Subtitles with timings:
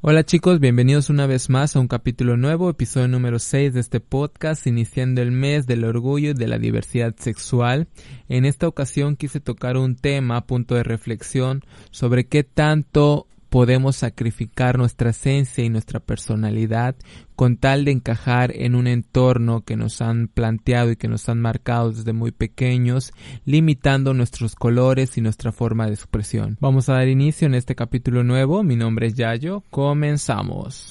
[0.00, 3.98] Hola chicos, bienvenidos una vez más a un capítulo nuevo, episodio número 6 de este
[3.98, 7.88] podcast, iniciando el mes del orgullo y de la diversidad sexual.
[8.28, 14.78] En esta ocasión quise tocar un tema, punto de reflexión, sobre qué tanto podemos sacrificar
[14.78, 16.96] nuestra esencia y nuestra personalidad
[17.36, 21.40] con tal de encajar en un entorno que nos han planteado y que nos han
[21.40, 23.12] marcado desde muy pequeños,
[23.44, 26.56] limitando nuestros colores y nuestra forma de expresión.
[26.60, 28.62] Vamos a dar inicio en este capítulo nuevo.
[28.62, 29.62] Mi nombre es Yayo.
[29.70, 30.88] Comenzamos.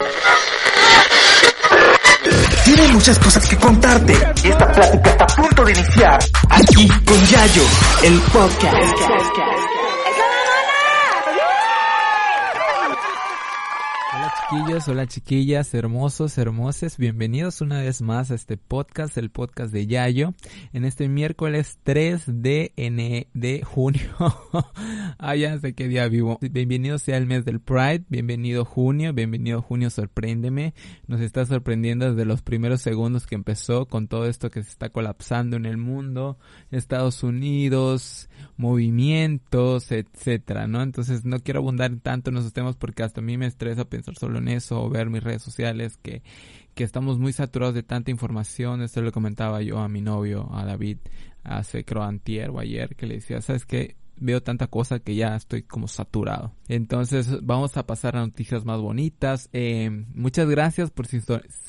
[2.64, 6.20] Tiene muchas cosas que contarte esta plática está a punto de iniciar.
[6.50, 7.64] Aquí con Yayo,
[8.04, 9.77] el podcast.
[14.10, 19.86] Chiquillos, hola chiquillas, hermosos, hermosas, bienvenidos una vez más a este podcast, el podcast de
[19.86, 20.34] Yayo,
[20.72, 24.10] en este miércoles 3 de, N de junio.
[25.18, 26.40] ah, ya sé qué día vivo.
[26.42, 30.74] Bienvenido sea el mes del Pride, bienvenido junio, bienvenido junio, sorpréndeme.
[31.08, 34.90] Nos está sorprendiendo desde los primeros segundos que empezó con todo esto que se está
[34.90, 36.38] colapsando en el mundo,
[36.72, 40.82] Estados Unidos, movimientos, etcétera, ¿no?
[40.82, 44.16] Entonces no quiero abundar tanto en esos temas porque hasta a mí me estresa pensar
[44.16, 46.22] solo en eso o ver mis redes sociales que,
[46.76, 48.82] que estamos muy saturados de tanta información.
[48.82, 51.00] Esto lo comentaba yo a mi novio, a David,
[51.44, 53.96] hace creo antier o ayer, que le decía, ¿sabes qué?
[54.20, 56.54] Veo tanta cosa que ya estoy como saturado.
[56.68, 59.50] Entonces vamos a pasar a noticias más bonitas.
[59.54, 61.08] Eh, muchas gracias por,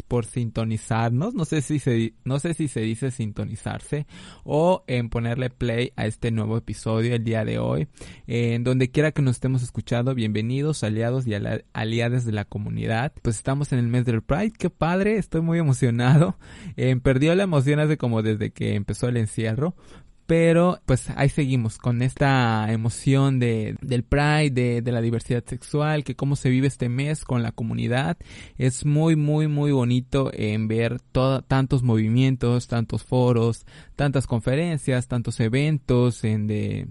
[0.08, 1.34] por sintonizarnos.
[1.34, 4.06] No sé si se, no sé si se dice sintonizarse
[4.44, 7.88] o en ponerle play a este nuevo episodio el día de hoy.
[8.26, 11.34] en donde quiera que nos estemos escuchando, bienvenidos aliados y
[11.72, 13.12] aliadas de la comunidad.
[13.22, 14.52] Pues estamos en el mes del Pride.
[14.58, 16.36] Qué padre, estoy muy emocionado.
[16.76, 19.74] Eh, perdió la emoción hace como desde que empezó el encierro
[20.28, 26.04] pero pues ahí seguimos con esta emoción de, del Pride, de, de, la diversidad sexual,
[26.04, 28.18] que cómo se vive este mes con la comunidad.
[28.58, 33.64] Es muy, muy, muy bonito en ver todo, tantos movimientos, tantos foros,
[33.96, 36.88] tantas conferencias, tantos eventos en de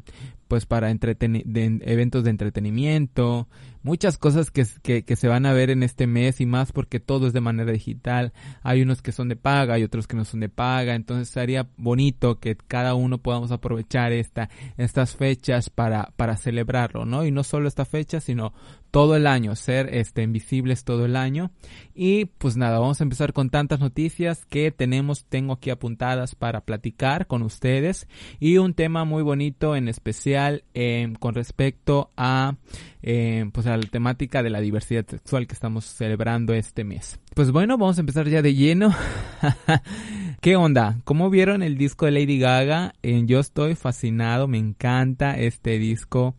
[0.48, 3.48] pues para de eventos de entretenimiento,
[3.88, 7.26] muchas cosas que, que, se van a ver en este mes y más porque todo
[7.26, 8.34] es de manera digital.
[8.62, 11.70] Hay unos que son de paga, hay otros que no son de paga, entonces sería
[11.78, 17.26] bonito que cada uno podamos aprovechar esta, estas fechas para, para celebrarlo, ¿no?
[17.26, 18.54] Y no solo esta fecha, sino
[18.92, 21.52] todo el año, ser este, invisibles todo el año.
[21.94, 26.62] Y pues nada, vamos a empezar con tantas noticias que tenemos, tengo aquí apuntadas para
[26.62, 28.08] platicar con ustedes.
[28.40, 32.56] Y un tema muy bonito en especial eh, con respecto a
[33.10, 37.22] eh, pues a la temática de la diversidad sexual que estamos celebrando este mes.
[37.36, 38.94] Pues bueno, vamos a empezar ya de lleno.
[40.42, 41.00] ¿Qué onda?
[41.06, 42.96] ¿Cómo vieron el disco de Lady Gaga?
[43.04, 46.36] Eh, yo estoy fascinado, me encanta este disco.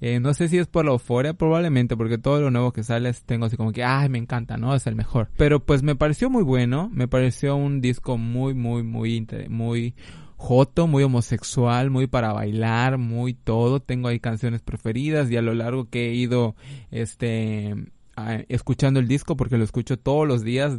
[0.00, 3.12] Eh, no sé si es por la euforia, probablemente, porque todo lo nuevo que sale
[3.26, 4.74] tengo así como que, ay, me encanta, ¿no?
[4.74, 5.28] Es el mejor.
[5.36, 9.94] Pero pues me pareció muy bueno, me pareció un disco muy, muy, muy, muy
[10.36, 13.80] joto, muy homosexual, muy para bailar, muy todo.
[13.80, 16.54] Tengo ahí canciones preferidas y a lo largo que he ido,
[16.90, 17.74] este,
[18.48, 20.78] escuchando el disco porque lo escucho todos los días,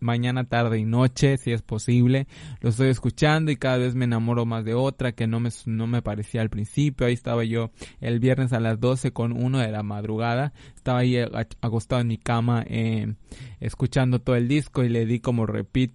[0.00, 2.26] mañana, tarde y noche, si es posible.
[2.60, 5.86] Lo estoy escuchando y cada vez me enamoro más de otra que no me, no
[5.86, 7.06] me parecía al principio.
[7.06, 10.52] Ahí estaba yo el viernes a las 12 con uno de la madrugada.
[10.74, 11.18] Estaba ahí
[11.60, 13.14] acostado en mi cama eh,
[13.60, 15.92] escuchando todo el disco y le di como repeat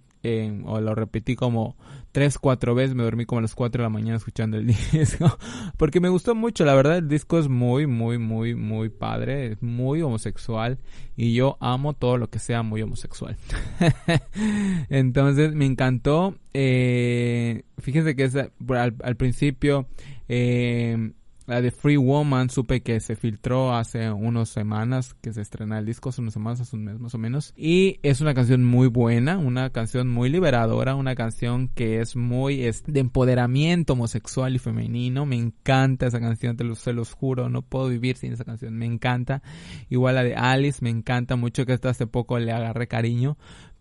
[0.64, 1.76] o lo repetí como
[2.16, 5.36] tres, cuatro veces, me dormí como a las cuatro de la mañana escuchando el disco,
[5.76, 9.62] porque me gustó mucho, la verdad el disco es muy, muy, muy, muy padre, es
[9.62, 10.78] muy homosexual
[11.14, 13.36] y yo amo todo lo que sea muy homosexual.
[14.88, 19.86] Entonces me encantó, eh, fíjense que es, al, principio,
[20.26, 21.12] eh,
[21.46, 25.86] la de Free Woman supe que se filtró hace unas semanas que se estrena el
[25.86, 27.54] disco, hace unas semanas, hace un mes más o menos.
[27.56, 32.56] Y es una canción muy buena, una canción muy liberadora, una canción que es muy
[32.56, 35.24] de empoderamiento homosexual y femenino.
[35.24, 38.76] Me encanta esa canción, te lo, se los juro, no puedo vivir sin esa canción,
[38.76, 39.42] me encanta.
[39.88, 43.36] Igual la de Alice, me encanta mucho que hasta hace poco le agarré cariño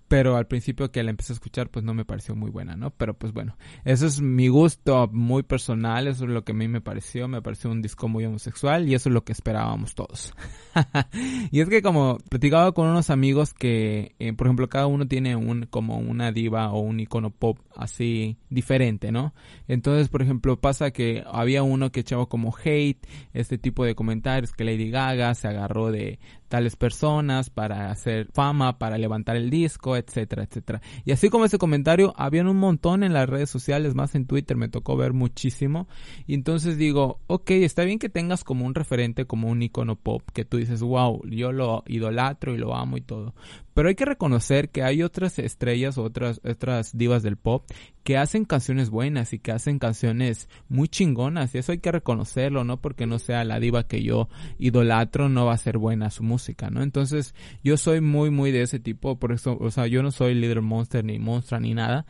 [0.08, 2.92] pero al principio que la empecé a escuchar pues no me pareció muy buena, ¿no?
[2.92, 6.68] Pero pues bueno, eso es mi gusto muy personal, eso es lo que a mí
[6.68, 10.34] me pareció, me pareció un disco muy homosexual y eso es lo que esperábamos todos.
[11.52, 15.36] y es que como platicaba con unos amigos que, eh, por ejemplo, cada uno tiene
[15.36, 19.34] un como una diva o un icono pop así diferente, ¿no?
[19.68, 24.52] Entonces, por ejemplo, pasa que había uno que echaba como hate, este tipo de comentarios
[24.54, 29.98] que Lady Gaga se agarró de tales personas para hacer fama, para levantar el disco,
[29.98, 30.82] etcétera, etcétera.
[31.04, 34.56] Y así como ese comentario, habían un montón en las redes sociales, más en Twitter
[34.56, 35.88] me tocó ver muchísimo.
[36.28, 40.22] Y entonces digo, ok, está bien que tengas como un referente, como un icono pop,
[40.34, 43.34] que tú dices, wow, yo lo idolatro y lo amo y todo.
[43.76, 47.70] Pero hay que reconocer que hay otras estrellas, otras, otras divas del pop
[48.06, 52.64] que hacen canciones buenas y que hacen canciones muy chingonas y eso hay que reconocerlo,
[52.64, 52.80] ¿no?
[52.80, 54.30] Porque no sea la diva que yo
[54.60, 56.84] idolatro no va a ser buena su música, ¿no?
[56.84, 57.36] Entonces
[57.66, 60.62] yo soy muy, muy de ese tipo, por eso, o sea, yo no soy líder
[60.62, 62.06] monster ni monstruo ni nada,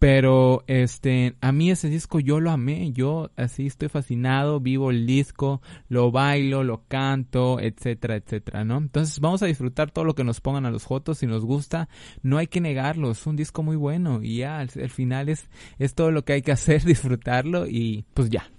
[0.00, 5.06] pero este, a mí ese disco yo lo amé, yo así estoy fascinado, vivo el
[5.06, 5.60] disco,
[5.90, 8.78] lo bailo, lo canto, etcétera, etcétera, ¿no?
[8.78, 11.90] Entonces vamos a disfrutar todo lo que nos pongan a los fotos, si nos gusta,
[12.22, 15.94] no hay que negarlo, es un disco muy bueno y ya, al, final es, es
[15.94, 18.50] todo lo que hay que hacer, disfrutarlo y pues ya.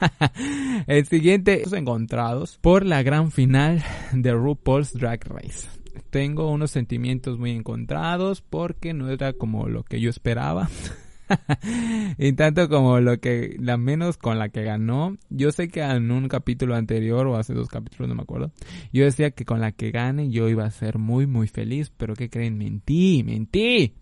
[0.86, 7.52] el siguiente, encontrados por la gran final de RuPaul's Drag Race tengo unos sentimientos muy
[7.52, 10.68] encontrados porque no era como lo que yo esperaba.
[12.18, 15.16] y tanto como lo que, la menos con la que ganó.
[15.30, 18.52] Yo sé que en un capítulo anterior o hace dos capítulos, no me acuerdo,
[18.92, 22.14] yo decía que con la que gane yo iba a ser muy, muy feliz, pero
[22.14, 22.58] ¿qué creen?
[22.58, 23.94] Mentí, mentí.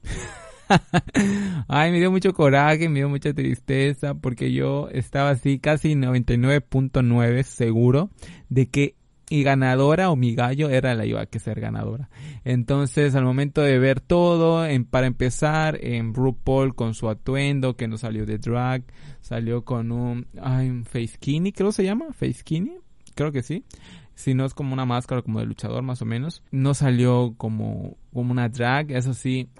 [1.68, 7.42] Ay, me dio mucho coraje, me dio mucha tristeza porque yo estaba así casi 99.9
[7.44, 8.10] seguro
[8.48, 8.96] de que
[9.28, 12.08] y ganadora o mi gallo era la iba a que ser ganadora.
[12.44, 17.88] Entonces, al momento de ver todo, en, para empezar, en RuPaul con su atuendo que
[17.88, 18.84] no salió de drag,
[19.20, 22.44] salió con un, ay, un face skinny, creo se llama, face
[23.14, 23.64] creo que sí.
[24.14, 26.42] Si no es como una máscara como de luchador más o menos.
[26.50, 29.50] No salió como, como una drag, eso sí,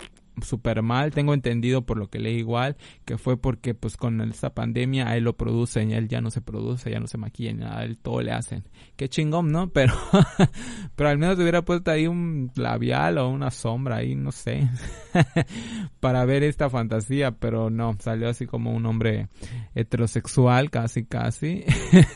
[0.42, 1.12] súper mal.
[1.12, 5.16] Tengo entendido por lo que leí igual que fue porque pues con esta pandemia a
[5.16, 7.98] él lo producen y él ya no se produce, ya no se maquilla nada, él
[7.98, 8.64] todo le hacen.
[8.96, 9.70] Qué chingón, ¿no?
[9.76, 9.94] Pero,
[10.94, 14.68] pero al menos hubiera puesto ahí un labial o una sombra ahí, no sé,
[16.00, 19.28] para ver esta fantasía, pero no, salió así como un hombre
[19.74, 21.64] heterosexual, casi, casi.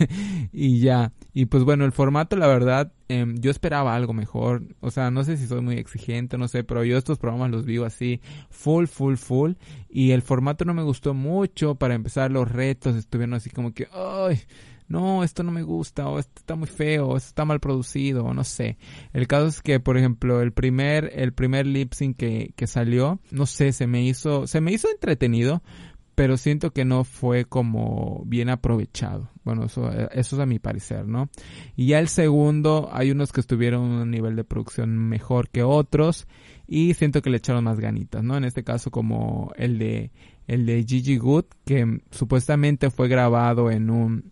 [0.53, 1.13] y ya.
[1.35, 4.63] Y pues bueno, el formato, la verdad, Em, yo esperaba algo mejor.
[4.79, 7.67] O sea, no sé si soy muy exigente, no sé, pero yo estos programas los
[7.67, 8.10] vivo así,
[8.51, 9.53] full, full, full.
[9.89, 11.75] Y el formato no me gustó mucho.
[11.77, 14.41] Para empezar, los retos estuvieron así como que, ay,
[14.91, 18.25] no, esto no me gusta, o esto está muy feo, o esto está mal producido,
[18.25, 18.77] o no sé.
[19.13, 23.21] El caso es que, por ejemplo, el primer, el primer lip sync que, que salió,
[23.31, 25.63] no sé, se me hizo, se me hizo entretenido,
[26.21, 29.31] pero siento que no fue como bien aprovechado.
[29.43, 31.31] Bueno, eso, eso es a mi parecer, ¿no?
[31.77, 35.63] Y ya el segundo, hay unos que estuvieron a un nivel de producción mejor que
[35.63, 36.29] otros
[36.67, 38.37] y siento que le echaron más ganitas, ¿no?
[38.37, 40.11] En este caso como el de
[40.47, 44.31] el de Gigi Good, que supuestamente fue grabado en un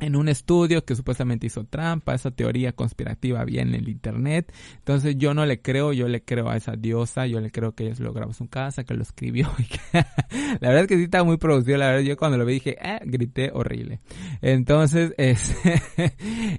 [0.00, 4.52] en un estudio que supuestamente hizo trampa, esa teoría conspirativa había en el internet.
[4.78, 7.86] Entonces yo no le creo, yo le creo a esa diosa, yo le creo que
[7.86, 9.50] ella lo grabó en su casa, que lo escribió.
[9.92, 12.76] la verdad es que sí estaba muy producido, la verdad yo cuando lo vi dije,
[12.80, 14.00] eh, grité horrible.
[14.42, 15.56] Entonces, es,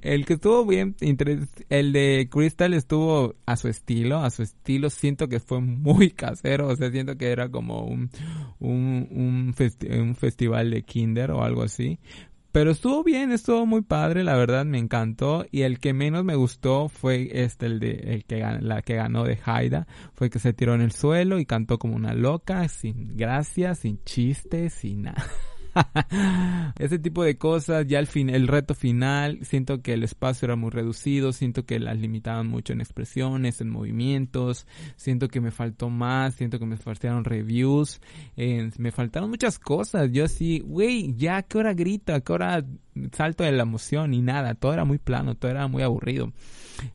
[0.01, 0.95] el que estuvo bien,
[1.69, 6.67] el de Crystal estuvo a su estilo, a su estilo, siento que fue muy casero,
[6.67, 8.09] o sea, siento que era como un,
[8.59, 9.55] un, un,
[9.99, 11.99] un festival de kinder o algo así
[12.51, 15.45] pero estuvo bien, estuvo muy padre, la verdad me encantó.
[15.51, 19.23] Y el que menos me gustó fue este, el de el que la que ganó
[19.23, 19.87] de Haida.
[20.13, 24.03] Fue que se tiró en el suelo y cantó como una loca, sin gracia, sin
[24.03, 25.23] chistes, sin nada.
[26.79, 30.55] Ese tipo de cosas, ya al fin, el reto final, siento que el espacio era
[30.55, 35.89] muy reducido, siento que las limitaban mucho en expresiones, en movimientos, siento que me faltó
[35.89, 37.99] más, siento que me faltaron reviews,
[38.35, 42.21] me faltaron muchas cosas, yo así, güey, ya, ¿qué hora grita?
[42.21, 42.63] ¿Qué hora
[43.13, 44.13] salto de la emoción?
[44.13, 46.31] Y nada, todo era muy plano, todo era muy aburrido.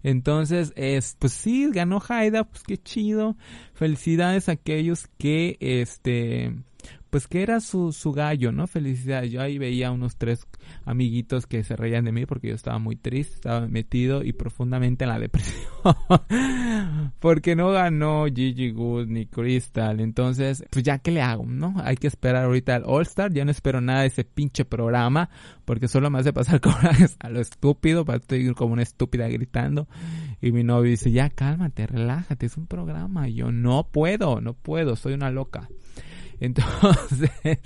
[0.02, 3.36] Entonces, es, pues sí, ganó Haida, pues qué chido.
[3.74, 6.54] Felicidades a aquellos que, este,
[7.14, 8.66] pues que era su, su gallo, ¿no?
[8.66, 9.22] Felicidad.
[9.22, 10.48] Yo ahí veía unos tres
[10.84, 15.04] amiguitos que se reían de mí porque yo estaba muy triste, estaba metido y profundamente
[15.04, 15.62] en la depresión.
[17.20, 20.00] porque no ganó Gigi Good ni Crystal.
[20.00, 21.76] Entonces, pues ya que le hago, ¿no?
[21.84, 23.32] Hay que esperar ahorita al All Star.
[23.32, 25.30] Ya no espero nada de ese pinche programa
[25.64, 28.04] porque solo me hace pasar corajes a lo estúpido.
[28.04, 29.86] Para estoy como una estúpida gritando.
[30.42, 33.28] Y mi novio dice, ya cálmate, relájate, es un programa.
[33.28, 35.68] Yo no puedo, no puedo, soy una loca.
[36.44, 37.30] Entonces,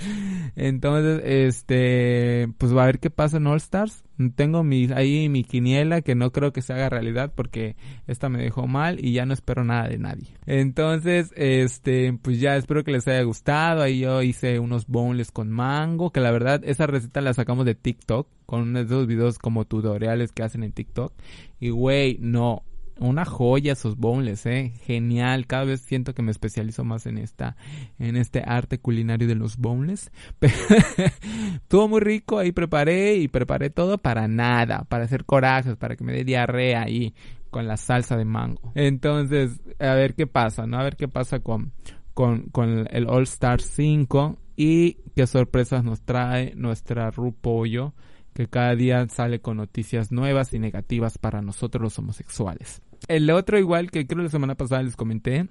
[0.57, 4.05] entonces, este, pues va a ver qué pasa en All Stars.
[4.35, 8.43] Tengo mi, ahí mi quiniela que no creo que se haga realidad porque esta me
[8.43, 10.35] dejó mal y ya no espero nada de nadie.
[10.47, 13.83] Entonces, este, pues ya espero que les haya gustado.
[13.83, 17.75] Ahí yo hice unos boneless con mango, que la verdad esa receta la sacamos de
[17.75, 21.13] TikTok con uno de esos videos como tutoriales que hacen en TikTok.
[21.61, 22.65] Y güey, no,
[22.99, 25.47] una joya esos boneless, eh, genial.
[25.47, 27.57] Cada vez siento que me especializo más en esta,
[27.99, 30.11] en este arte culinario de los boneless.
[31.55, 36.05] Estuvo muy rico, ahí preparé y preparé todo para nada, para hacer corajes, para que
[36.05, 37.15] me dé diarrea ahí
[37.51, 38.73] con la salsa de mango.
[38.75, 40.79] Entonces, a ver qué pasa, ¿no?
[40.79, 41.73] A ver qué pasa con,
[42.15, 47.95] con, con el All Star 5 y qué sorpresas nos trae nuestra Ru Pollo
[48.35, 52.83] que cada día sale con noticias nuevas y negativas para nosotros los homosexuales.
[53.07, 55.49] El otro igual que creo la semana pasada les comenté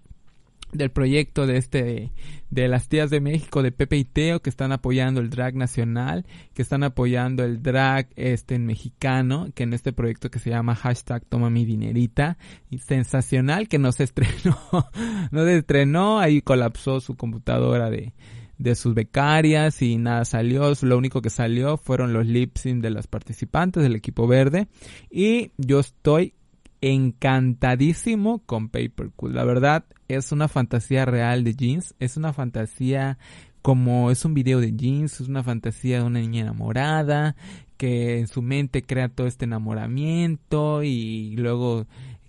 [0.71, 2.11] del proyecto de este
[2.49, 6.25] de las tías de México de Pepe y Teo que están apoyando el drag nacional
[6.53, 11.23] que están apoyando el drag este mexicano que en este proyecto que se llama hashtag
[11.25, 12.37] toma mi dinerita
[12.85, 14.57] sensacional que no se estrenó
[15.31, 18.13] no se estrenó ahí colapsó su computadora de
[18.57, 20.73] de sus becarias y nada salió.
[20.81, 24.67] Lo único que salió fueron los lip de las participantes del equipo verde.
[25.11, 26.33] Y yo estoy
[26.81, 29.33] encantadísimo con Papercool.
[29.33, 31.95] La verdad es una fantasía real de jeans.
[31.99, 33.17] Es una fantasía
[33.61, 37.35] como es un video de jeans, es una fantasía de una niña enamorada
[37.77, 41.85] que en su mente crea todo este enamoramiento y luego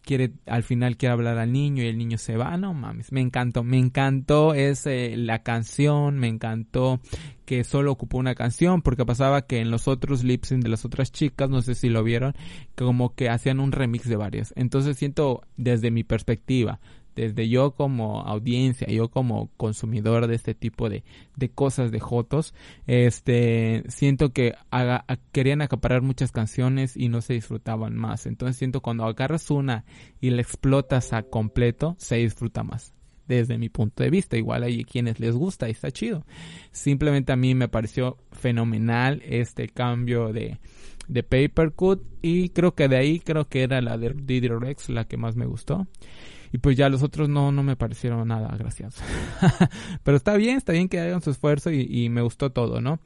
[0.09, 3.21] quiere al final quiere hablar al niño y el niño se va, no mames, me
[3.21, 6.99] encantó, me encantó ese la canción, me encantó
[7.45, 10.87] que solo ocupó una canción porque pasaba que en los otros lip sync de las
[10.87, 12.33] otras chicas, no sé si lo vieron,
[12.75, 14.55] como que hacían un remix de varias.
[14.57, 16.81] Entonces siento desde mi perspectiva,
[17.19, 21.03] desde yo como audiencia, yo como consumidor de este tipo de,
[21.35, 22.55] de cosas de Jotos,
[22.87, 24.55] este, siento que
[25.33, 28.27] querían acaparar muchas canciones y no se disfrutaban más.
[28.27, 29.85] Entonces siento cuando agarras una
[30.21, 32.95] y la explotas a completo, se disfruta más
[33.27, 34.37] desde mi punto de vista.
[34.37, 36.25] Igual hay quienes les gusta y está chido.
[36.71, 40.59] Simplemente a mí me pareció fenomenal este cambio de,
[41.09, 45.05] de Papercut y creo que de ahí creo que era la de Didier Rex la
[45.05, 45.87] que más me gustó
[46.53, 49.03] y pues ya los otros no, no me parecieron nada graciosos.
[50.03, 53.01] Pero está bien, está bien que hagan su esfuerzo y, me gustó todo, ¿no?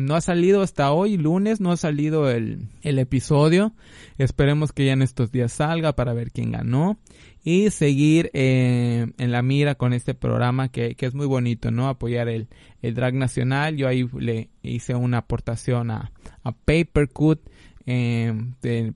[0.00, 3.72] no ha salido hasta hoy, lunes, no ha salido el, el episodio.
[4.18, 6.98] Esperemos que ya en estos días salga para ver quién ganó
[7.44, 11.88] y seguir eh, en la mira con este programa que, que, es muy bonito, ¿no?
[11.88, 12.48] Apoyar el,
[12.82, 13.76] el drag nacional.
[13.76, 16.12] Yo ahí le hice una aportación a,
[16.44, 17.40] a Papercut
[17.84, 18.32] eh,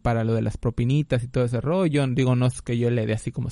[0.00, 2.06] para lo de las propinitas y todo ese rollo.
[2.06, 3.48] Digo, no es que yo le dé así como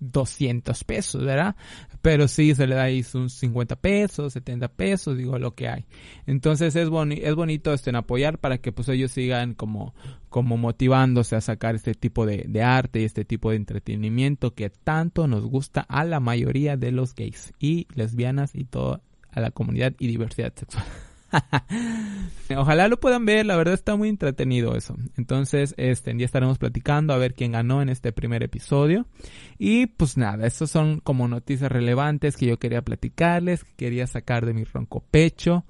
[0.00, 1.56] 200 pesos, ¿verdad?
[2.02, 5.84] Pero sí se le da ahí sus 50 pesos, 70 pesos, digo lo que hay.
[6.26, 9.94] Entonces es, boni es bonito este, en apoyar para que pues ellos sigan como,
[10.28, 14.70] como motivándose a sacar este tipo de, de arte y este tipo de entretenimiento que
[14.70, 19.00] tanto nos gusta a la mayoría de los gays y lesbianas y toda
[19.34, 20.84] la comunidad y diversidad sexual.
[22.56, 24.96] Ojalá lo puedan ver, la verdad está muy entretenido eso.
[25.16, 29.06] Entonces, este, ya estaremos platicando a ver quién ganó en este primer episodio.
[29.58, 34.46] Y pues nada, estos son como noticias relevantes que yo quería platicarles, que quería sacar
[34.46, 35.64] de mi ronco pecho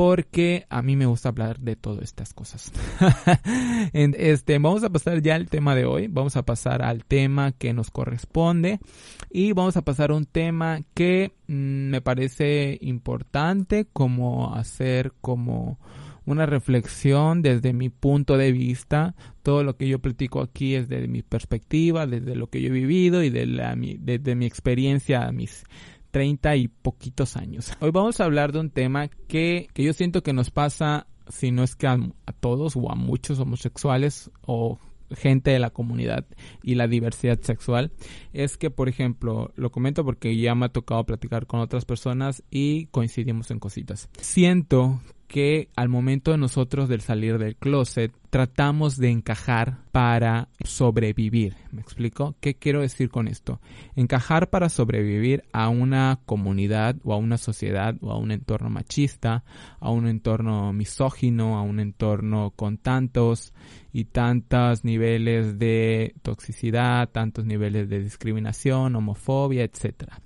[0.00, 2.72] porque a mí me gusta hablar de todas estas cosas.
[3.92, 7.74] este, vamos a pasar ya al tema de hoy, vamos a pasar al tema que
[7.74, 8.80] nos corresponde
[9.28, 15.78] y vamos a pasar a un tema que mm, me parece importante como hacer como
[16.24, 19.14] una reflexión desde mi punto de vista.
[19.42, 22.72] Todo lo que yo platico aquí es desde mi perspectiva, desde lo que yo he
[22.72, 25.64] vivido y de la, desde mi experiencia, mis
[26.10, 27.72] 30 y poquitos años.
[27.80, 31.50] Hoy vamos a hablar de un tema que, que yo siento que nos pasa, si
[31.50, 31.98] no es que a,
[32.40, 34.78] todos o a muchos homosexuales o
[35.10, 36.24] gente de la comunidad
[36.62, 37.90] y la diversidad sexual
[38.32, 42.44] es que por ejemplo lo comento porque ya me ha tocado platicar con otras personas
[42.48, 45.00] y coincidimos en cositas siento
[45.30, 51.56] que al momento de nosotros del salir del closet tratamos de encajar para sobrevivir.
[51.70, 52.34] ¿Me explico?
[52.40, 53.60] ¿Qué quiero decir con esto?
[53.94, 59.44] Encajar para sobrevivir a una comunidad o a una sociedad o a un entorno machista,
[59.78, 63.52] a un entorno misógino, a un entorno con tantos
[63.92, 70.20] y tantos niveles de toxicidad, tantos niveles de discriminación, homofobia, etcétera.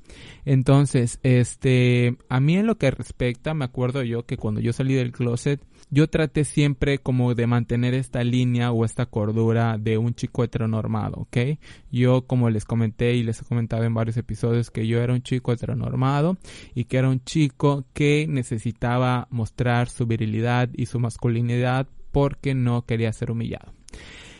[0.44, 4.93] Entonces, este, a mí en lo que respecta, me acuerdo yo que cuando yo salí
[4.94, 5.60] del closet,
[5.90, 11.18] yo traté siempre como de mantener esta línea o esta cordura de un chico heteronormado,
[11.18, 11.58] ¿ok?
[11.92, 15.22] Yo como les comenté y les he comentado en varios episodios que yo era un
[15.22, 16.36] chico heteronormado
[16.74, 22.86] y que era un chico que necesitaba mostrar su virilidad y su masculinidad porque no
[22.86, 23.72] quería ser humillado.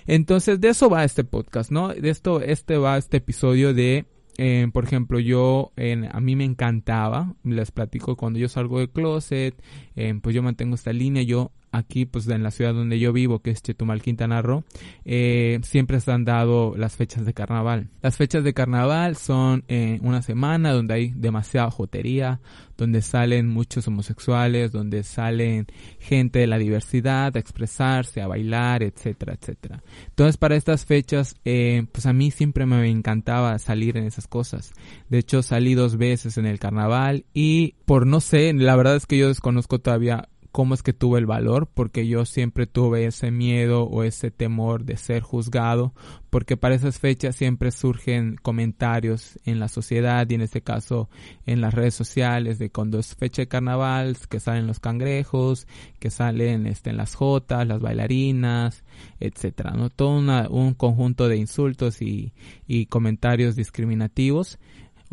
[0.07, 1.89] Entonces de eso va este podcast, ¿no?
[1.89, 4.07] De esto, este va este episodio de
[4.39, 5.73] eh, por ejemplo, yo,
[6.11, 9.55] a mí me encantaba, les platico, cuando yo salgo de closet,
[9.97, 13.41] eh, pues yo mantengo esta línea, yo aquí pues en la ciudad donde yo vivo,
[13.41, 14.65] que es Chetumal, Quintana Roo,
[15.05, 17.89] eh, siempre se han dado las fechas de carnaval.
[18.01, 22.41] Las fechas de carnaval son eh, una semana donde hay demasiada jotería,
[22.77, 25.67] donde salen muchos homosexuales, donde salen
[25.99, 29.83] gente de la diversidad a expresarse, a bailar, etcétera, etcétera.
[30.09, 34.73] Entonces para estas fechas, eh, pues a mí siempre me encantaba salir en esas cosas.
[35.09, 39.07] De hecho salí dos veces en el carnaval y por no sé, la verdad es
[39.07, 43.33] que yo desconozco todavía cómo es que tuve el valor, porque yo siempre tuve ese
[43.33, 45.95] miedo o ese temor de ser juzgado,
[46.31, 51.11] porque para esas fechas siempre surgen comentarios en la sociedad y en este caso
[51.45, 55.67] en las redes sociales de cuando es fecha de carnaval, que salen los cangrejos,
[55.99, 58.85] que salen este, en las jotas, las bailarinas,
[59.19, 59.91] etcétera, ¿no?
[59.91, 60.11] Todo
[60.51, 62.33] un conjunto de insultos y,
[62.69, 64.61] y comentarios discriminativos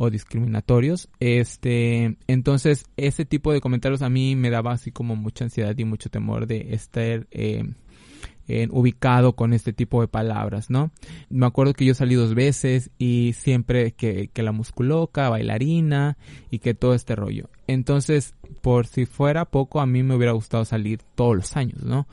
[0.02, 1.10] o discriminatorios.
[1.20, 5.86] Este, entonces, ese tipo de comentarios a mí me daba así como mucha ansiedad y
[5.86, 7.70] mucho temor de estar eh,
[8.72, 10.90] ubicado con este tipo de palabras, ¿no?
[11.30, 16.18] Me acuerdo que yo salí dos veces y siempre que, que la musculoca, bailarina
[16.50, 17.52] y que todo este rollo.
[17.68, 22.08] Entonces, por si fuera poco, a mí me hubiera gustado salir todos los años, ¿no?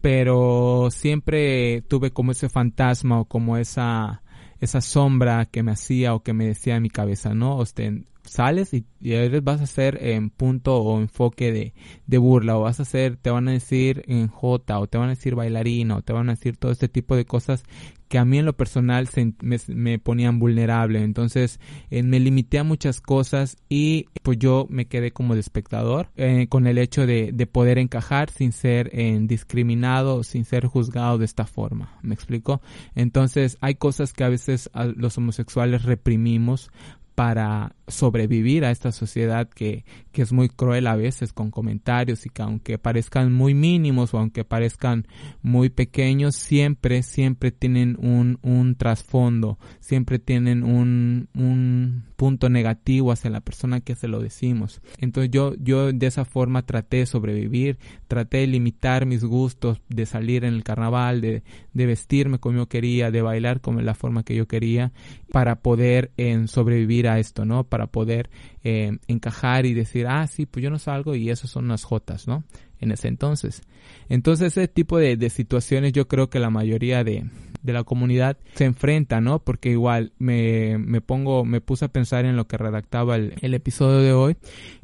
[0.00, 4.22] Pero siempre tuve como ese fantasma o como esa
[4.64, 7.56] esa sombra que me hacía o que me decía en mi cabeza, ¿no?
[7.56, 11.74] Usted, sales y, y vas a hacer en punto o enfoque de,
[12.06, 15.08] de, burla o vas a hacer, te van a decir en J o te van
[15.08, 17.64] a decir bailarina o te van a decir todo este tipo de cosas
[18.08, 19.08] que a mí en lo personal
[19.40, 21.02] me, ponían vulnerable.
[21.02, 21.58] Entonces
[21.90, 26.46] eh, me limité a muchas cosas y pues yo me quedé como de espectador eh,
[26.48, 31.24] con el hecho de, de, poder encajar sin ser eh, discriminado, sin ser juzgado de
[31.24, 31.98] esta forma.
[32.02, 32.60] ¿Me explico?
[32.94, 36.70] Entonces hay cosas que a veces los homosexuales reprimimos
[37.14, 42.30] para sobrevivir a esta sociedad que, que, es muy cruel a veces con comentarios y
[42.30, 45.06] que aunque parezcan muy mínimos o aunque parezcan
[45.42, 53.28] muy pequeños, siempre, siempre tienen un, un trasfondo, siempre tienen un, un punto negativo hacia
[53.28, 54.80] la persona que se lo decimos.
[54.96, 57.76] Entonces yo, yo de esa forma traté de sobrevivir,
[58.08, 61.42] traté de limitar mis gustos, de salir en el carnaval, de,
[61.74, 64.90] de vestirme como yo quería, de bailar como la forma que yo quería,
[65.32, 67.64] para poder en sobrevivir a esto, ¿no?
[67.64, 68.30] Para poder
[68.62, 72.26] eh, encajar y decir, ah, sí, pues yo no salgo y eso son unas jotas,
[72.26, 72.42] ¿no?
[72.80, 73.60] En ese entonces.
[74.08, 77.26] Entonces ese tipo de, de situaciones yo creo que la mayoría de,
[77.64, 79.40] de la comunidad se enfrenta, ¿no?
[79.40, 83.54] Porque igual me, me pongo, me puse a pensar en lo que redactaba el, el
[83.54, 84.36] episodio de hoy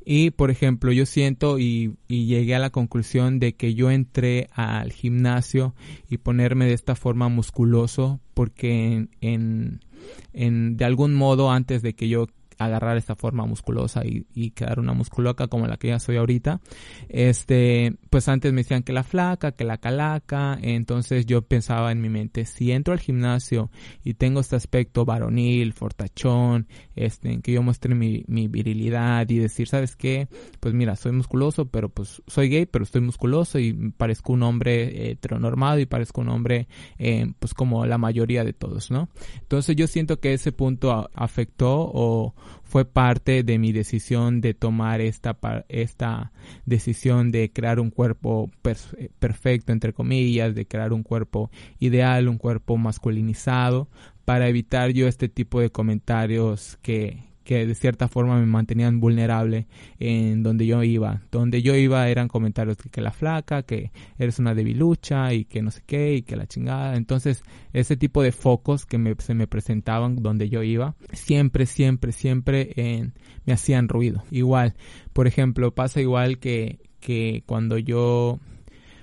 [0.04, 4.48] y, por ejemplo, yo siento y, y, llegué a la conclusión de que yo entré
[4.54, 5.74] al gimnasio
[6.08, 9.80] y ponerme de esta forma musculoso porque en, en,
[10.32, 12.28] en de algún modo antes de que yo
[12.64, 16.60] agarrar esta forma musculosa y, y, quedar una musculoca como la que ya soy ahorita.
[17.08, 22.00] Este, pues antes me decían que la flaca, que la calaca, entonces yo pensaba en
[22.00, 23.70] mi mente, si entro al gimnasio
[24.04, 29.38] y tengo este aspecto varonil, fortachón, este, en que yo muestre mi, mi virilidad y
[29.38, 30.28] decir, ¿sabes qué?
[30.60, 35.10] Pues mira, soy musculoso, pero pues soy gay, pero estoy musculoso y parezco un hombre
[35.10, 36.68] heteronormado y parezco un hombre,
[36.98, 39.08] eh, pues como la mayoría de todos, ¿no?
[39.40, 45.00] Entonces yo siento que ese punto afectó o, fue parte de mi decisión de tomar
[45.00, 46.32] esta, esta
[46.66, 48.50] decisión de crear un cuerpo
[49.18, 53.88] perfecto, entre comillas, de crear un cuerpo ideal, un cuerpo masculinizado,
[54.24, 59.66] para evitar yo este tipo de comentarios que, que de cierta forma me mantenían vulnerable
[59.98, 61.22] en donde yo iba.
[61.32, 65.60] Donde yo iba eran comentarios que, que la flaca, que eres una debilucha y que
[65.60, 66.94] no sé qué y que la chingada.
[66.94, 72.12] Entonces ese tipo de focos que me, se me presentaban donde yo iba, siempre, siempre,
[72.12, 73.12] siempre
[73.44, 74.22] me hacían ruido.
[74.30, 74.76] Igual,
[75.12, 78.38] por ejemplo, pasa igual que, que cuando yo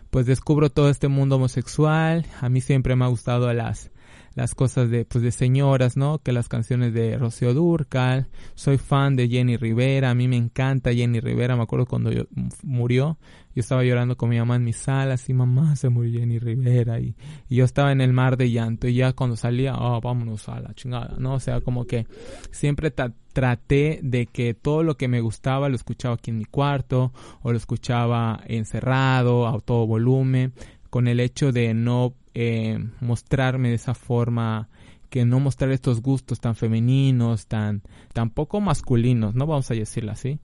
[0.09, 3.91] pues descubro todo este mundo homosexual, a mí siempre me ha gustado las
[4.37, 6.19] las cosas de, pues de señoras, ¿no?
[6.19, 10.93] Que las canciones de Rocío Durcal, soy fan de Jenny Rivera, a mí me encanta
[10.93, 12.25] Jenny Rivera, me acuerdo cuando yo,
[12.61, 13.17] murió,
[13.55, 16.99] yo estaba llorando con mi mamá en mi sala, así mamá se murió Jenny Rivera
[16.99, 17.15] y,
[17.49, 18.87] yo estaba en el mar de llanto.
[18.87, 21.33] Y ya cuando salía, oh, vámonos a la chingada, ¿no?
[21.33, 22.05] O sea, como que
[22.51, 27.11] siempre traté de que todo lo que me gustaba lo escuchaba aquí en mi cuarto
[27.41, 30.53] o lo escuchaba encerrado a todo volumen
[30.89, 34.69] con el hecho de no eh, mostrarme de esa forma
[35.09, 37.81] que no mostrar estos gustos tan femeninos, tan,
[38.13, 39.47] tan poco masculinos, ¿no?
[39.47, 40.39] Vamos a decirlo así.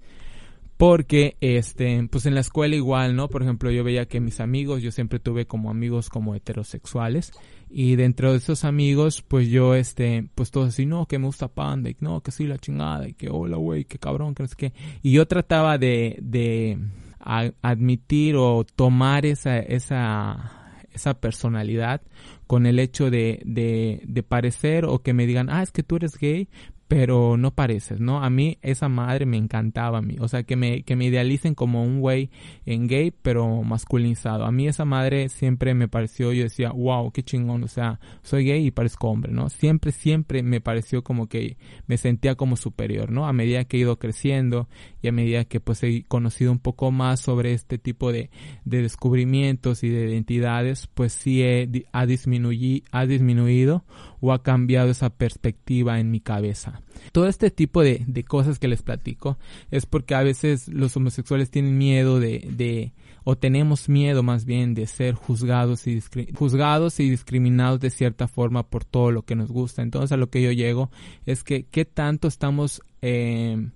[0.78, 3.30] Porque, este, pues en la escuela igual, ¿no?
[3.30, 7.32] Por ejemplo, yo veía que mis amigos, yo siempre tuve como amigos como heterosexuales.
[7.70, 11.48] Y dentro de esos amigos, pues yo, este, pues todos así, no, que me gusta
[11.48, 14.50] Panda, y no, que sí, la chingada, y que hola, güey, que cabrón, que no
[14.50, 14.74] sé qué.
[15.02, 16.78] Y yo trataba de, de
[17.24, 22.02] admitir o tomar esa, esa, esa personalidad
[22.48, 25.96] con el hecho de, de, de, parecer o que me digan, ah, es que tú
[25.96, 26.50] eres gay,
[26.94, 28.24] pero no pareces, ¿no?
[28.24, 31.56] A mí esa madre me encantaba a mí, o sea, que me, que me idealicen
[31.56, 32.30] como un güey
[32.68, 34.46] en gay, pero masculinizado.
[34.46, 38.46] A mí esa madre siempre me pareció, yo decía, wow, qué chingón, o sea, soy
[38.46, 39.50] gay y parezco hombre, ¿no?
[39.50, 43.26] Siempre, siempre me pareció como que me sentía como superior, ¿no?
[43.26, 44.70] A medida que he ido creciendo
[45.02, 48.30] y a medida que pues he conocido un poco más sobre este tipo de,
[48.66, 53.84] de descubrimientos y de identidades, pues sí he, ha, disminuido, ha disminuido
[54.26, 56.82] o ha cambiado esa perspectiva en mi cabeza.
[57.12, 59.38] Todo este tipo de, de cosas que les platico
[59.70, 62.94] es porque a veces los homosexuales tienen miedo de, de
[63.26, 66.02] o tenemos miedo más bien de ser juzgados y
[66.34, 69.82] juzgados y discriminados de cierta forma por todo lo que nos gusta.
[69.82, 70.90] Entonces a lo que yo llego
[71.26, 73.72] es que qué tanto estamos eh,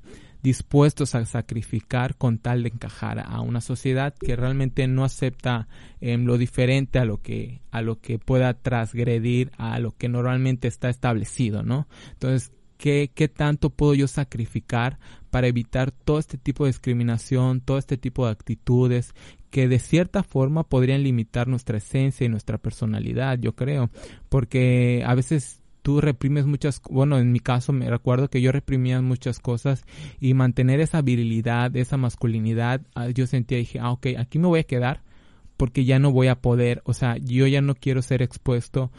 [0.47, 5.67] dispuestos a sacrificar con tal de encajar a una sociedad que realmente no acepta
[5.99, 10.69] em, lo diferente a lo que a lo que pueda transgredir a lo que normalmente
[10.69, 11.89] está establecido, ¿no?
[12.13, 14.99] Entonces, ¿qué, qué tanto puedo yo sacrificar
[15.31, 19.13] para evitar todo este tipo de discriminación, todo este tipo de actitudes
[19.49, 23.89] que de cierta forma podrían limitar nuestra esencia y nuestra personalidad, yo creo,
[24.29, 29.01] porque a veces tú reprimes muchas, bueno, en mi caso me recuerdo que yo reprimía
[29.01, 29.85] muchas cosas
[30.19, 34.59] y mantener esa virilidad, esa masculinidad, ah, yo sentía, dije, ah, ok, aquí me voy
[34.59, 35.01] a quedar
[35.55, 38.91] porque ya no voy a poder, o sea, yo ya no quiero ser expuesto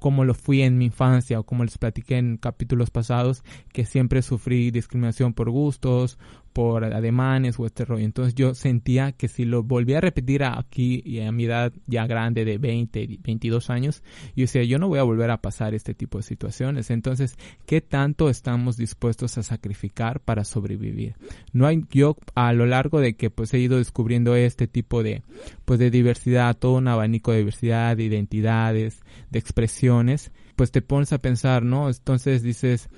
[0.00, 4.22] como lo fui en mi infancia o como les platiqué en capítulos pasados, que siempre
[4.22, 6.18] sufrí discriminación por gustos,
[6.58, 8.04] por ademanes o este rollo.
[8.04, 12.04] Entonces yo sentía que si lo volvía a repetir aquí y a mi edad ya
[12.08, 14.02] grande de 20, 22 años,
[14.34, 16.90] yo decía, yo no voy a volver a pasar este tipo de situaciones.
[16.90, 21.14] Entonces, ¿qué tanto estamos dispuestos a sacrificar para sobrevivir?
[21.52, 25.22] No hay, yo a lo largo de que pues he ido descubriendo este tipo de,
[25.64, 28.98] pues de diversidad, todo un abanico de diversidad, de identidades,
[29.30, 31.88] de expresiones, pues te pones a pensar, ¿no?
[31.88, 32.90] Entonces dices,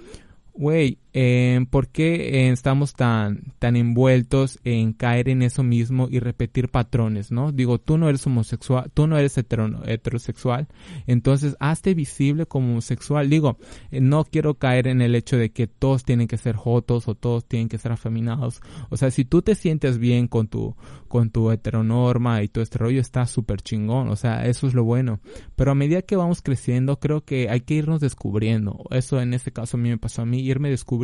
[0.54, 6.18] güey, eh, ¿por qué eh, estamos tan, tan envueltos en caer en eso mismo y
[6.18, 7.52] repetir patrones, no?
[7.52, 10.68] Digo, tú no eres homosexual, tú no eres heterosexual,
[11.06, 13.30] entonces hazte visible como homosexual.
[13.30, 13.58] Digo,
[13.90, 17.14] eh, no quiero caer en el hecho de que todos tienen que ser jotos o
[17.14, 18.60] todos tienen que ser afeminados.
[18.90, 20.76] O sea, si tú te sientes bien con tu,
[21.08, 24.08] con tu heteronorma y todo este está súper chingón.
[24.08, 25.20] O sea, eso es lo bueno.
[25.56, 28.84] Pero a medida que vamos creciendo, creo que hay que irnos descubriendo.
[28.90, 30.99] Eso en este caso a mí me pasó a mí, irme descubriendo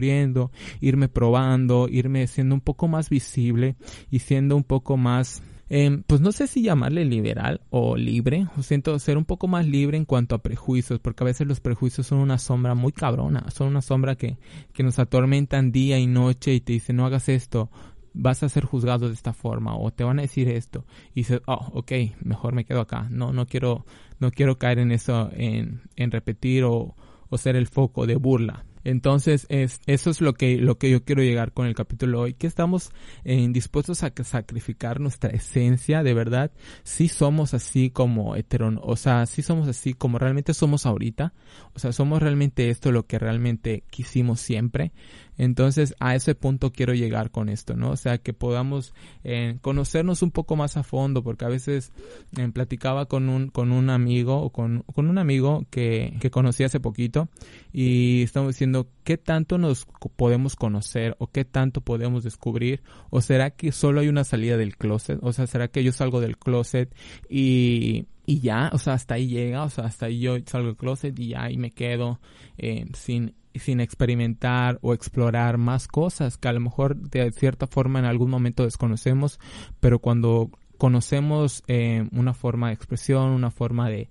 [0.81, 3.77] irme probando, irme siendo un poco más visible
[4.11, 8.63] y siendo un poco más eh, pues no sé si llamarle liberal o libre, o
[8.63, 12.07] siento ser un poco más libre en cuanto a prejuicios, porque a veces los prejuicios
[12.07, 14.39] son una sombra muy cabrona, son una sombra que,
[14.73, 17.69] que nos atormentan día y noche y te dicen no hagas esto,
[18.15, 21.41] vas a ser juzgado de esta forma o te van a decir esto y dices,
[21.47, 23.85] oh, ok, mejor me quedo acá, no, no quiero,
[24.21, 26.95] no quiero caer en eso, en, en repetir o,
[27.29, 28.65] o ser el foco de burla.
[28.87, 32.35] Entonces, es, eso es lo que, lo que yo quiero llegar con el capítulo hoy,
[32.35, 32.93] que estamos
[33.25, 36.53] eh, dispuestos a sacrificar nuestra esencia, de verdad,
[36.85, 41.35] si somos así como heteron, o sea, si somos así como realmente somos ahorita,
[41.75, 44.93] o sea, somos realmente esto lo que realmente quisimos siempre,
[45.39, 47.91] entonces, a ese punto quiero llegar con esto, ¿no?
[47.91, 48.95] O sea, que podamos
[49.25, 51.93] eh, conocernos un poco más a fondo, porque a veces
[52.37, 56.65] eh, platicaba con un, con un amigo o con, con un amigo que, que conocí
[56.65, 57.29] hace poquito
[57.73, 63.51] y estamos diciendo qué tanto nos podemos conocer o qué tanto podemos descubrir o será
[63.51, 66.95] que solo hay una salida del closet, o sea, será que yo salgo del closet
[67.29, 70.77] y y ya, o sea, hasta ahí llega, o sea, hasta ahí yo salgo del
[70.77, 72.21] closet y ya ahí me quedo
[72.59, 77.99] eh, sin sin experimentar o explorar más cosas que a lo mejor de cierta forma
[77.99, 79.39] en algún momento desconocemos,
[79.81, 84.09] pero cuando conocemos eh, una forma de expresión, una forma de,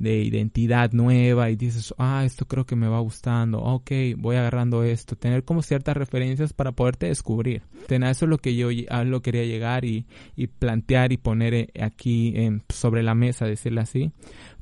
[0.00, 4.82] de identidad nueva y dices, ah, esto creo que me va gustando, ok, voy agarrando
[4.82, 7.62] esto, tener como ciertas referencias para poderte descubrir.
[7.86, 11.68] Tener eso es lo que yo lo quería llegar y, y plantear y poner eh,
[11.80, 14.10] aquí en, sobre la mesa, decirle así,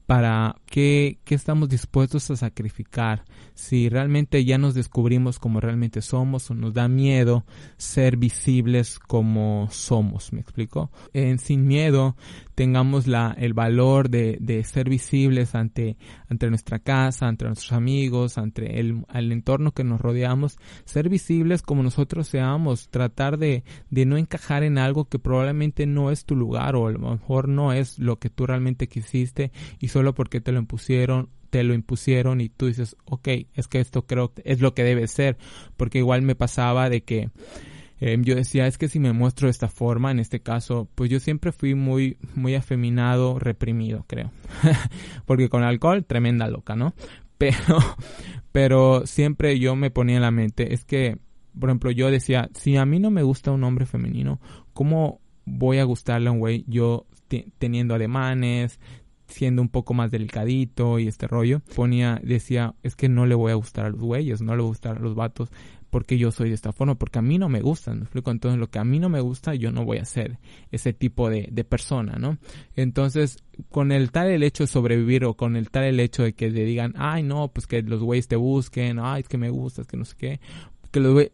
[0.08, 6.50] para qué, qué, estamos dispuestos a sacrificar, si realmente ya nos descubrimos como realmente somos
[6.50, 7.44] o nos da miedo
[7.76, 10.90] ser visibles como somos, ¿me explico?
[11.12, 12.16] En Sin Miedo
[12.54, 18.38] tengamos la, el valor de, de ser visibles ante, ante nuestra casa, ante nuestros amigos,
[18.38, 24.06] ante el, el, entorno que nos rodeamos, ser visibles como nosotros seamos, tratar de, de
[24.06, 27.74] no encajar en algo que probablemente no es tu lugar o a lo mejor no
[27.74, 32.42] es lo que tú realmente quisiste y solo porque te lo impusieron te lo impusieron
[32.42, 35.38] y tú dices, ok, es que esto creo que es lo que debe ser,
[35.78, 37.30] porque igual me pasaba de que
[38.00, 41.10] Em, yo decía, es que si me muestro de esta forma, en este caso, pues
[41.10, 44.30] yo siempre fui muy, muy afeminado, reprimido, creo.
[45.26, 46.94] Porque con alcohol, tremenda loca, ¿no?
[47.38, 47.78] Pero,
[48.50, 51.18] pero siempre yo me ponía en la mente, es que,
[51.56, 54.40] por ejemplo, yo decía, si a mí no me gusta un hombre femenino,
[54.72, 57.06] ¿cómo voy a gustarle a un güey yo
[57.58, 58.80] teniendo ademanes,
[59.28, 63.52] siendo un poco más delicadito y este rollo, ponía, decía, es que no le voy
[63.52, 65.50] a gustar a los güeyes, no le voy a gustar a los vatos,
[65.90, 68.30] porque yo soy de esta forma, porque a mí no me gusta, ¿me explico?
[68.30, 70.38] Entonces lo que a mí no me gusta, yo no voy a ser
[70.70, 72.38] ese tipo de, de persona, ¿no?
[72.76, 76.34] Entonces, con el tal el hecho de sobrevivir o con el tal el hecho de
[76.34, 79.50] que le digan, ay no, pues que los güeyes te busquen, ay es que me
[79.50, 80.40] gustas, que no sé qué,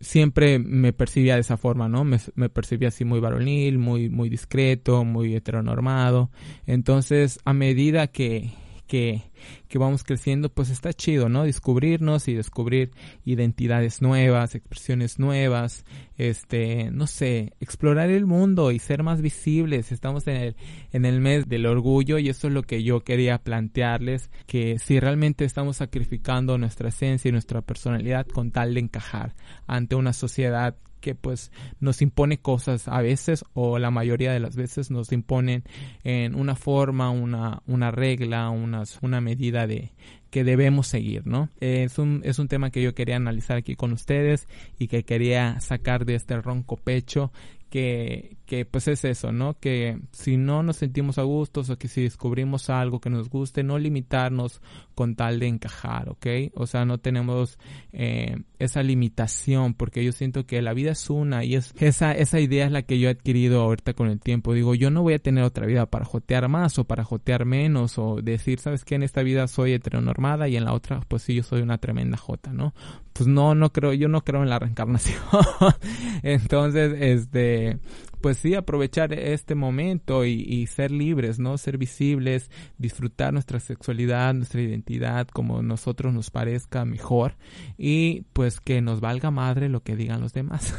[0.00, 2.04] siempre me percibía de esa forma, ¿no?
[2.04, 6.30] Me, me, percibía así muy varonil, muy, muy discreto, muy heteronormado.
[6.66, 8.50] Entonces, a medida que,
[8.86, 9.22] que,
[9.68, 11.44] que vamos creciendo, pues está chido, ¿no?
[11.44, 12.90] Descubrirnos y descubrir
[13.24, 15.84] identidades nuevas, expresiones nuevas,
[16.16, 19.92] este, no sé, explorar el mundo y ser más visibles.
[19.92, 20.56] Estamos en el,
[20.92, 25.00] en el mes del orgullo y eso es lo que yo quería plantearles, que si
[25.00, 29.34] realmente estamos sacrificando nuestra esencia y nuestra personalidad con tal de encajar
[29.66, 34.56] ante una sociedad que pues nos impone cosas a veces o la mayoría de las
[34.56, 35.62] veces nos imponen
[36.02, 39.92] en una forma, una, una regla, una, una medida de
[40.30, 41.50] que debemos seguir, ¿no?
[41.60, 45.60] Es un, es un tema que yo quería analizar aquí con ustedes y que quería
[45.60, 47.32] sacar de este ronco pecho
[47.68, 49.58] que, que pues es eso, ¿no?
[49.58, 53.62] Que si no nos sentimos a gustos o que si descubrimos algo que nos guste,
[53.62, 54.60] no limitarnos
[54.94, 56.26] con tal de encajar, ¿ok?
[56.54, 57.58] O sea, no tenemos
[57.92, 62.40] eh, esa limitación porque yo siento que la vida es una y es esa, esa
[62.40, 64.52] idea es la que yo he adquirido ahorita con el tiempo.
[64.52, 67.98] Digo, yo no voy a tener otra vida para jotear más o para jotear menos
[67.98, 68.94] o decir, ¿sabes qué?
[68.96, 72.16] En esta vida soy heteronormada y en la otra, pues sí, yo soy una tremenda
[72.16, 72.74] jota, ¿no?
[73.14, 75.22] Pues no, no creo, yo no creo en la reencarnación.
[76.24, 77.78] Entonces, este,
[78.20, 81.56] pues sí, aprovechar este momento y, ser libres, ¿no?
[81.56, 87.36] Ser visibles, disfrutar nuestra sexualidad, nuestra identidad como nosotros nos parezca mejor
[87.78, 90.74] y pues que nos valga madre lo que digan los demás.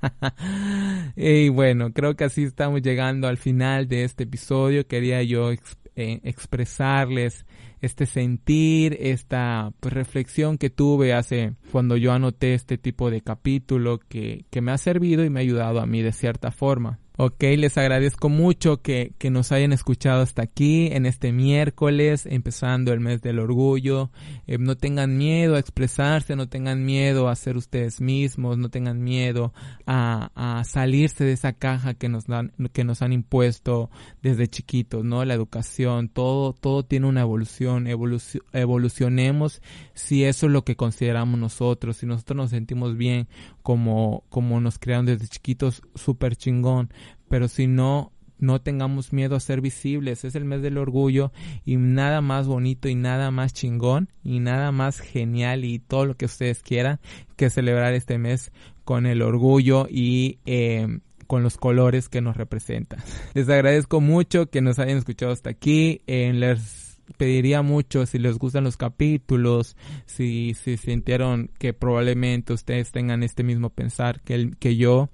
[1.16, 4.86] y bueno, creo que así estamos llegando al final de este episodio.
[4.86, 7.44] Quería yo eh, expresarles
[7.80, 13.98] este sentir, esta pues, reflexión que tuve hace cuando yo anoté este tipo de capítulo
[13.98, 16.98] que, que me ha servido y me ha ayudado a mí de cierta forma.
[17.20, 22.92] Ok, les agradezco mucho que, que, nos hayan escuchado hasta aquí en este miércoles, empezando
[22.92, 24.12] el mes del orgullo.
[24.46, 29.02] Eh, no tengan miedo a expresarse, no tengan miedo a ser ustedes mismos, no tengan
[29.02, 29.52] miedo
[29.84, 33.90] a, a salirse de esa caja que nos dan, que nos han impuesto
[34.22, 35.24] desde chiquitos, ¿no?
[35.24, 39.60] La educación, todo, todo tiene una evolución, evolucionemos
[39.92, 43.26] si eso es lo que consideramos nosotros, si nosotros nos sentimos bien
[43.64, 46.90] como, como nos crearon desde chiquitos, súper chingón
[47.28, 50.24] pero si no, no tengamos miedo a ser visibles.
[50.24, 51.32] Es el mes del orgullo
[51.64, 56.16] y nada más bonito y nada más chingón y nada más genial y todo lo
[56.16, 57.00] que ustedes quieran
[57.36, 58.52] que celebrar este mes
[58.84, 63.00] con el orgullo y eh, con los colores que nos representan.
[63.34, 66.00] Les agradezco mucho que nos hayan escuchado hasta aquí.
[66.06, 72.92] Eh, les pediría mucho si les gustan los capítulos, si, si sintieron que probablemente ustedes
[72.92, 75.08] tengan este mismo pensar que, el, que yo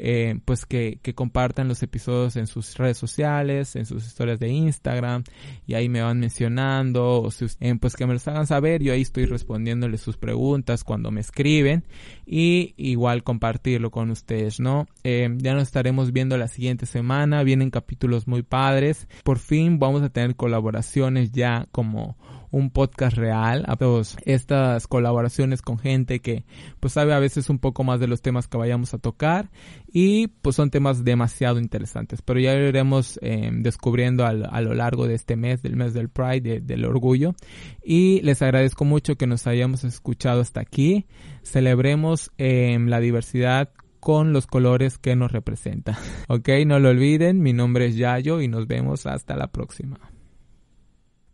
[0.00, 4.48] eh, pues que, que, compartan los episodios en sus redes sociales, en sus historias de
[4.48, 5.24] Instagram
[5.66, 7.30] y ahí me van mencionando o
[7.60, 11.20] eh, pues que me los hagan saber, yo ahí estoy respondiéndoles sus preguntas cuando me
[11.20, 11.84] escriben
[12.24, 14.86] y igual compartirlo con ustedes, ¿no?
[15.02, 20.02] Eh, ya nos estaremos viendo la siguiente semana, vienen capítulos muy padres, por fin vamos
[20.02, 22.16] a tener colaboraciones ya como
[22.50, 26.44] un podcast real, a todas estas colaboraciones con gente que
[26.80, 29.50] pues sabe a veces un poco más de los temas que vayamos a tocar
[29.92, 35.06] y pues son temas demasiado interesantes, pero ya lo iremos em, descubriendo a lo largo
[35.06, 37.34] de este mes, del mes del Pride, del orgullo
[37.82, 41.06] y les agradezco mucho que nos hayamos escuchado hasta aquí,
[41.42, 45.98] celebremos eh, la diversidad con los colores que nos representa.
[46.28, 49.98] Ok, no lo olviden, mi nombre es Yayo y nos vemos hasta la próxima.